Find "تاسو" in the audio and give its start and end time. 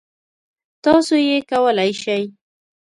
0.83-1.13